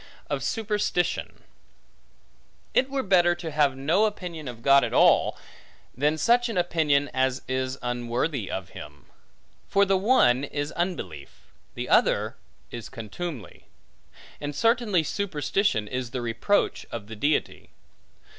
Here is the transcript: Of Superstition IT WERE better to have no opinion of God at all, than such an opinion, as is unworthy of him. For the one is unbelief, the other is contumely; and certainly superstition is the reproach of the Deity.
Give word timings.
Of 0.31 0.41
Superstition 0.43 1.43
IT 2.73 2.89
WERE 2.89 3.03
better 3.03 3.35
to 3.35 3.51
have 3.51 3.75
no 3.77 4.05
opinion 4.05 4.47
of 4.47 4.63
God 4.63 4.83
at 4.83 4.95
all, 4.95 5.37
than 5.95 6.17
such 6.17 6.49
an 6.49 6.57
opinion, 6.57 7.07
as 7.13 7.43
is 7.47 7.77
unworthy 7.83 8.49
of 8.49 8.69
him. 8.69 9.05
For 9.67 9.85
the 9.85 9.97
one 9.99 10.43
is 10.43 10.71
unbelief, 10.71 11.53
the 11.75 11.87
other 11.87 12.35
is 12.71 12.89
contumely; 12.89 13.67
and 14.39 14.55
certainly 14.55 15.03
superstition 15.03 15.87
is 15.87 16.09
the 16.09 16.21
reproach 16.23 16.83
of 16.91 17.05
the 17.05 17.15
Deity. 17.15 17.69